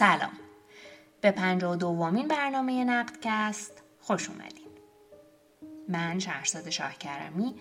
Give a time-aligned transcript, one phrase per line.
[0.00, 0.32] سلام.
[1.20, 4.68] به پنج و دومین برنامه نقدکست خوش اومدین.
[5.88, 7.54] من شهرزاد شاهکرمی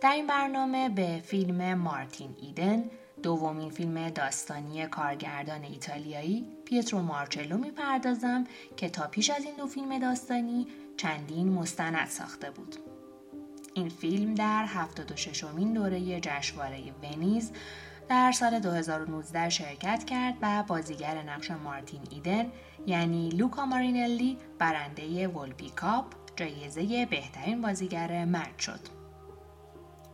[0.00, 2.84] در این برنامه به فیلم مارتین ایدن
[3.22, 8.46] دومین فیلم داستانی کارگردان ایتالیایی پیترو مارچلو می‌پردازم
[8.76, 10.66] که تا پیش از این دو فیلم داستانی
[10.96, 12.76] چندین مستند ساخته بود.
[13.74, 17.52] این فیلم در 76 مین دوره جشنواره ونیز
[18.10, 22.46] در سال 2019 شرکت کرد و بازیگر نقش مارتین ایدن
[22.86, 26.04] یعنی لوکا مارینلی برنده ولپی کاپ
[26.36, 28.80] جایزه بهترین بازیگر مرد شد.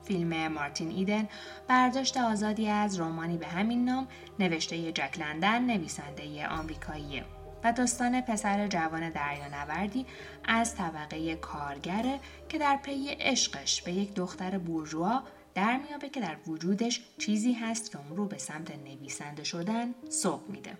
[0.04, 1.28] فیلم مارتین ایدن
[1.68, 7.24] برداشت آزادی از رومانی به همین نام نوشته جک لندن نویسنده آمریکاییه
[7.64, 10.06] و داستان پسر جوان دریانوردی
[10.44, 15.22] از طبقه کارگره که در پی عشقش به یک دختر بورژوا
[15.56, 20.48] در میابه که در وجودش چیزی هست که اون رو به سمت نویسنده شدن سوق
[20.48, 20.78] میده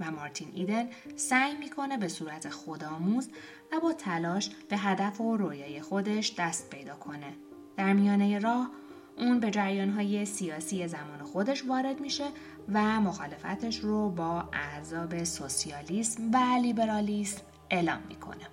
[0.00, 3.28] و مارتین ایدن سعی می‌کنه به صورت خودآموز
[3.72, 7.32] و با تلاش به هدف و رویای خودش دست پیدا کنه
[7.76, 8.70] در میانه راه
[9.18, 12.28] اون به جریانهای سیاسی زمان خودش وارد میشه
[12.72, 18.46] و مخالفتش رو با احزاب سوسیالیسم و لیبرالیسم اعلام می‌کنه.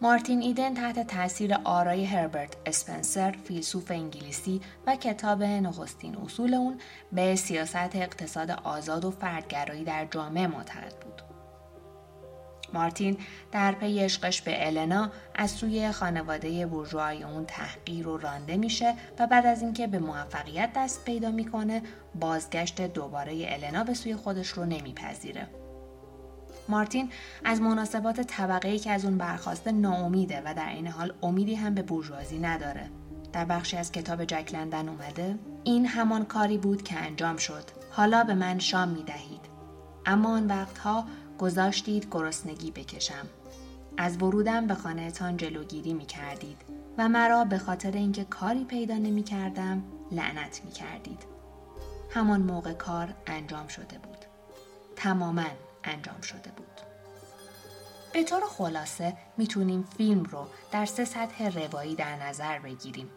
[0.00, 6.78] مارتین ایدن تحت تاثیر آرای هربرت اسپنسر فیلسوف انگلیسی و کتاب نخستین اصول اون
[7.12, 11.22] به سیاست اقتصاد آزاد و فردگرایی در جامعه معتقد بود.
[12.72, 13.18] مارتین
[13.52, 19.26] در پی عشقش به النا از سوی خانواده بورژوای اون تحقیر و رانده میشه و
[19.26, 21.82] بعد از اینکه به موفقیت دست پیدا می‌کنه
[22.14, 25.48] بازگشت دوباره النا به سوی خودش رو نمیپذیره.
[26.70, 27.10] مارتین
[27.44, 31.82] از مناسبات طبقه که از اون برخواسته ناامیده و در این حال امیدی هم به
[31.82, 32.90] بورژوازی نداره.
[33.32, 37.64] در بخشی از کتاب جک لندن اومده این همان کاری بود که انجام شد.
[37.90, 39.40] حالا به من شام می دهید.
[40.06, 41.04] اما آن وقتها
[41.38, 43.26] گذاشتید گرسنگی بکشم.
[43.96, 46.56] از ورودم به خانهتان جلوگیری می کردید
[46.98, 51.22] و مرا به خاطر اینکه کاری پیدا نمی کردم لعنت می کردید.
[52.10, 54.18] همان موقع کار انجام شده بود.
[54.96, 55.42] تماما
[55.88, 56.80] انجام شده بود.
[58.12, 63.10] به طور خلاصه می‌تونیم فیلم رو در سه سطح روایی در نظر بگیریم.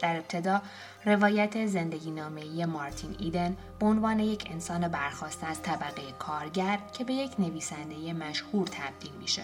[0.00, 0.62] در ابتدا
[1.04, 7.12] روایت زندگی نامه مارتین ایدن به عنوان یک انسان برخواسته از طبقه کارگر که به
[7.12, 9.42] یک نویسنده مشهور تبدیل میشه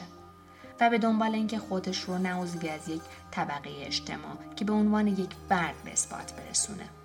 [0.81, 3.01] و به دنبال اینکه خودش رو نوزی از یک
[3.31, 6.98] طبقه اجتماع که به عنوان یک فرد به اثبات برسونه.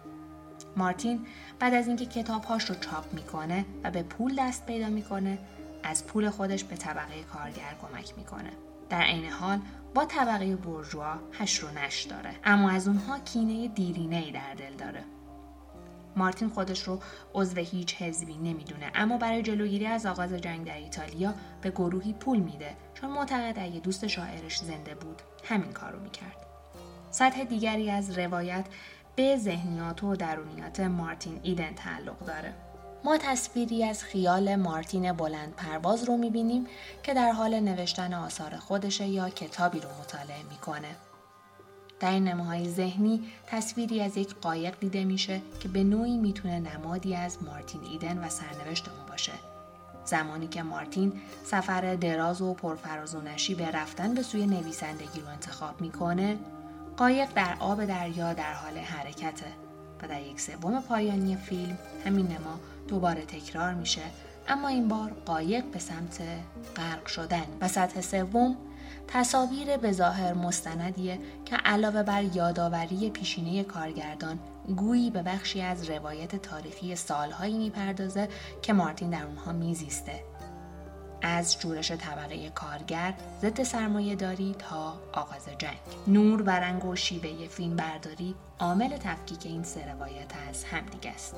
[0.78, 1.26] مارتین
[1.60, 5.38] بعد از اینکه کتابهاش رو چاپ می‌کنه و به پول دست پیدا می‌کنه
[5.84, 8.50] از پول خودش به طبقه کارگر کمک می‌کنه.
[8.90, 9.60] در عین حال
[9.94, 12.36] با طبقه برجوا هش و نش داره.
[12.44, 15.04] اما از اونها کینه دیرینه ای در دل داره.
[16.16, 17.00] مارتین خودش رو
[17.34, 22.40] عضو هیچ حزبی نمی‌دونه اما برای جلوگیری از آغاز جنگ در ایتالیا به گروهی پول
[22.40, 22.76] میده.
[22.94, 26.38] چون معتقد اگه دوست شاعرش زنده بود همین کارو می‌کرد.
[27.12, 28.66] سطح دیگری از روایت
[29.16, 32.54] به ذهنیات و درونیات مارتین ایدن تعلق داره
[33.04, 36.68] ما تصویری از خیال مارتین بلند پرواز رو می‌بینیم
[37.04, 40.96] که در حال نوشتن آثار خودشه یا کتابی رو مطالعه می‌کنه.
[42.00, 47.16] در این نماهای ذهنی تصویری از یک قایق دیده میشه که به نوعی می‌تونه نمادی
[47.16, 49.34] از مارتین ایدن و سرنوشت اون باشه.
[50.06, 51.14] زمانی که مارتین
[51.46, 53.22] سفر دراز و پرفراز و
[53.58, 56.38] به رفتن به سوی نویسندگی رو انتخاب می‌کنه،
[56.98, 59.46] قایق در آب دریا در حال حرکته
[60.04, 64.02] و در یک سوم پایانی فیلم همین نما دوباره تکرار میشه.
[64.48, 66.22] اما این بار قایق به سمت
[66.76, 68.58] غرق شدن و سطح سوم
[69.08, 74.40] تصاویر به ظاهر مستندیه که علاوه بر یادآوری پیشینه کارگردان
[74.78, 78.30] گویی به بخشی از روایت تاریخی سالهایی می‌پردازه
[78.62, 80.24] که مارتین در اونها میزیسته.
[81.24, 85.78] از جورش طبقه کارگر ضد سرمایه داری تا آغاز جنگ.
[86.08, 91.36] نور و رنگ و شیوه فیلم برداری عامل تفکیک این سه روایت از همدیگه است.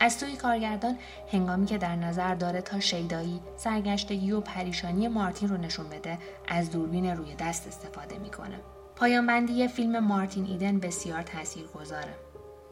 [0.00, 0.98] از سوی کارگردان
[1.32, 6.18] هنگامی که در نظر داره تا شیدایی سرگشتگی و پریشانی مارتین رو نشون بده
[6.48, 8.60] از دوربین روی دست استفاده می‌کنه.
[8.96, 12.14] پایان بندی فیلم مارتین ایدن بسیار تأثیر گذاره.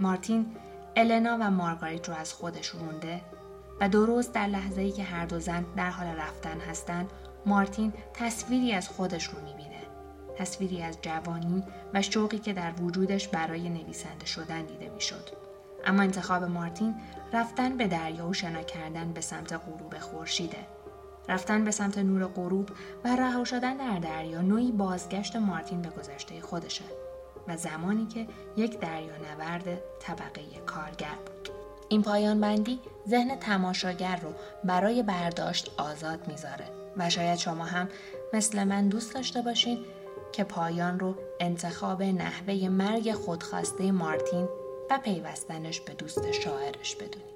[0.01, 0.57] مارتین
[0.97, 3.21] النا و مارگاریت رو از خودش رونده
[3.81, 7.11] و درست در لحظه ای که هر دو زن در حال رفتن هستند
[7.47, 9.83] مارتین تصویری از خودش رو می‌بینه.
[10.39, 11.65] تصویری از جوانی
[11.95, 15.31] و شوقی که در وجودش برای نویسنده شدن دیده می‌شد.
[15.85, 16.95] اما انتخاب مارتین
[17.33, 20.59] رفتن به دریا و شنا کردن به سمت غروب خورشیده.
[21.29, 22.71] رفتن به سمت نور غروب
[23.05, 26.85] و رها شدن در دریا نوعی بازگشت مارتین به گذشته خودشه
[27.49, 28.27] و زمانی که
[28.57, 31.36] یک دریا نورد طبقه کارگر بود.
[31.89, 34.33] این پایان بندی ذهن تماشاگر رو
[34.65, 36.65] برای برداشت آزاد می‌ذاره
[36.97, 37.89] و شاید شما هم
[38.33, 39.79] مثل من دوست داشته باشین
[40.33, 44.49] که پایان رو انتخاب نحوه مرگ خودخواسته مارتین
[44.91, 47.36] و پیوستنش به دوست شاعرش بدونید.